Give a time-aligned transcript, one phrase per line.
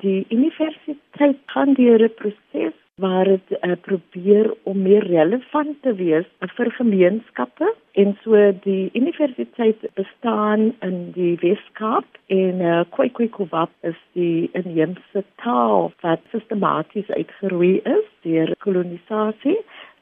[0.00, 6.26] Die universiteit gaan deur 'n proses waar dit uh, probeer om meer relevant te wees
[6.56, 7.68] vir gemeenskappe.
[7.92, 15.92] En so die universiteit bestaan in die Weskaap en uh, KwaKwaKwap is die inheemse taal
[16.00, 19.58] wat sistematies uitgeroei is deur kolonisasie.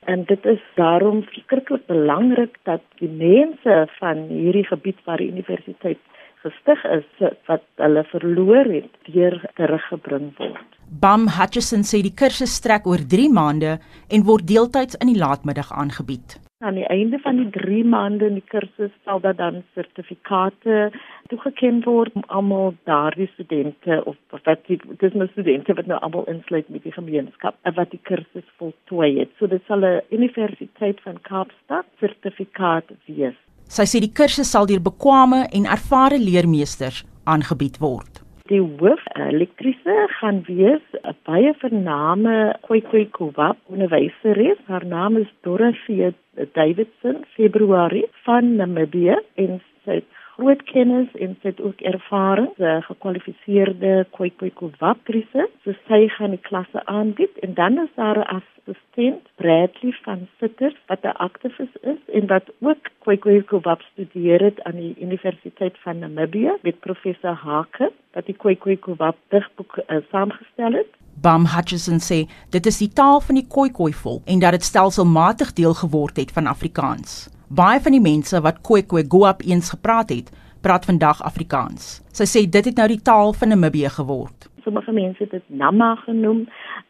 [0.06, 5.98] En dit is daarom verskriklik belangrik dat die mense van hierdie gebied waar die universiteit
[6.42, 10.66] gestig is wat hulle verloor het deur teruggebring word.
[10.88, 13.78] Bam Hutchison sê die kursus strek oor 3 maande
[14.08, 16.38] en word deeltyds in die laatmiddag aangebied.
[16.64, 20.88] Aan die einde van die 3 maande in die kursus sal daar dan sertifikate
[21.30, 26.24] toegekend word aan almal daardie studente of wat die dis nou studente wat nou almal
[26.32, 29.30] insluit met die gemeenskap wat die kursus voltooi het.
[29.38, 33.38] So dit sal 'n Universiteit van Kaapstad sertifikaat wees.
[33.68, 38.22] Sy sê die kursus sal deur bekwame en ervare leermeesters aangebied word.
[38.48, 44.56] Die hoof elektrise gaan wees 'n baie vername Khoikhoi Kowap onderwyseres.
[44.72, 46.12] Haar naam is Dorothea
[46.54, 50.08] Davidson, Februarie van Namibia en sy het
[50.38, 55.48] groot kennis en sy het ook ervaring, 'n gekwalifiseerde Khoikhoi Kowap krise.
[55.64, 60.76] So sy gaan die klasse aanbied en dan is daar 'n assistent Bradley van Sitters
[60.86, 65.98] wat 'n aktivis is en wat ook Khoikhoi Kowap studeer het aan die Universiteit van
[65.98, 70.90] Namibia met professor Hake wat die Khoikhoi Kowap digboek uh, saamgestel het.
[71.20, 75.52] Bam Hutchison sê dit is die taal van die Khoikhoi volk en dat dit stelselmatig
[75.52, 77.37] deel geword het van Afrikaans.
[77.48, 80.26] Baie van die mense wat Khoikhoi Goap eens gepraat het,
[80.60, 82.02] praat vandag Afrikaans.
[82.12, 84.50] Sy sê dit het nou die taal van Namibië geword.
[84.68, 86.42] Sommige mense dit Nama genoem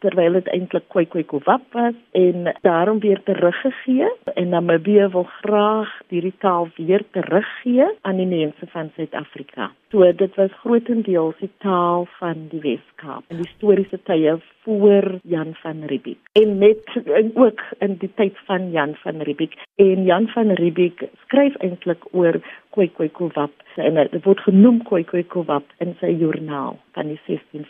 [0.03, 4.09] terwyl dit eintlik Khoikhoi-Kowap was en daarom weer teruggegee.
[4.33, 9.71] En Namibië wil graag hierdie taal weer teruggee aan die mense van Suid-Afrika.
[9.91, 15.83] So dit was grootendeels die taal van die Weskaap in historiese tye voor Jan van
[15.89, 16.19] Riebeeck.
[16.31, 19.55] En net en ook in die tyd van Jan van Riebeeck.
[19.75, 22.37] En Jan van Riebeeck skryf eintlik oor
[22.69, 27.19] Khoikhoi-Kowap en dit word genoem Khoikhoi-Kowap in sy joernaal van die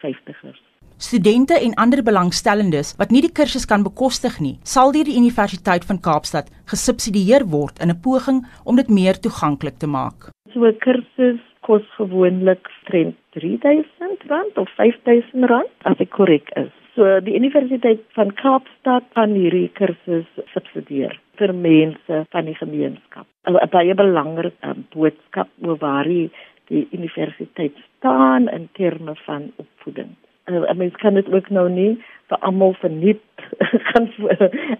[0.01, 0.59] 1650ers.
[0.97, 5.85] Studente en ander belangstellendes wat nie die kursus kan bekostig nie, sal deur die Universiteit
[5.85, 10.31] van Kaapstad gesubsidieer word in 'n poging om dit meer toeganklik te maak.
[10.53, 16.71] So 'n kursus kos gewoonlik omtrent R3000 of R5000 as ek korrek is.
[16.95, 23.27] So die Universiteit van Kaapstad kan hierdie kursus subsidieer vir mense van die gemeenskap.
[23.47, 26.31] 'n Baie belangrike um, boodskap oor waar die
[26.69, 30.15] universiteit staan in terme van opvoeding
[30.49, 31.91] uh, mens kan dit ook nou nie
[32.29, 33.21] vir almal verniet
[33.89, 34.09] gaan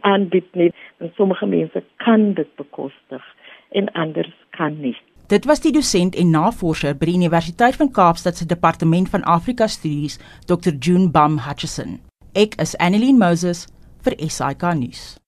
[0.02, 0.72] aanbied nie.
[0.98, 3.24] En sommige mense kan dit bekostig
[3.70, 4.98] en anders kan nie.
[5.30, 9.68] Dit was die dosent en navorser by die Universiteit van Kaapstad se Departement van Afrika
[9.68, 10.74] Studies, Dr.
[10.80, 12.00] June Bum Hutchison.
[12.34, 13.68] Ek is Annelien Moses
[14.06, 15.20] vir SAK nuus.